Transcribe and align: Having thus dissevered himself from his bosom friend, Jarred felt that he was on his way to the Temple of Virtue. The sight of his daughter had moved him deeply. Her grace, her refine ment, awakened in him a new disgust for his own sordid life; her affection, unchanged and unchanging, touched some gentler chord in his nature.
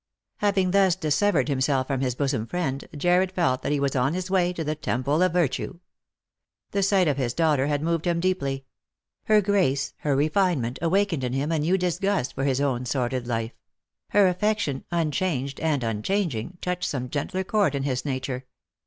Having 0.37 0.71
thus 0.71 0.95
dissevered 0.95 1.47
himself 1.47 1.85
from 1.85 2.01
his 2.01 2.15
bosom 2.15 2.47
friend, 2.47 2.87
Jarred 2.97 3.31
felt 3.33 3.61
that 3.61 3.71
he 3.71 3.79
was 3.79 3.95
on 3.95 4.15
his 4.15 4.31
way 4.31 4.51
to 4.51 4.63
the 4.63 4.73
Temple 4.73 5.21
of 5.21 5.31
Virtue. 5.33 5.77
The 6.71 6.81
sight 6.81 7.07
of 7.07 7.17
his 7.17 7.35
daughter 7.35 7.67
had 7.67 7.83
moved 7.83 8.07
him 8.07 8.19
deeply. 8.19 8.65
Her 9.25 9.41
grace, 9.41 9.93
her 9.97 10.15
refine 10.15 10.59
ment, 10.59 10.79
awakened 10.81 11.23
in 11.23 11.33
him 11.33 11.51
a 11.51 11.59
new 11.59 11.77
disgust 11.77 12.33
for 12.33 12.45
his 12.45 12.59
own 12.59 12.87
sordid 12.87 13.27
life; 13.27 13.53
her 14.09 14.27
affection, 14.27 14.85
unchanged 14.89 15.59
and 15.59 15.83
unchanging, 15.83 16.57
touched 16.61 16.89
some 16.89 17.07
gentler 17.07 17.43
chord 17.43 17.75
in 17.75 17.83
his 17.83 18.03
nature. 18.03 18.45